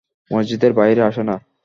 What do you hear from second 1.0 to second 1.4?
আসে না।